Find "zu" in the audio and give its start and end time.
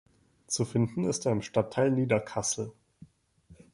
0.47-0.65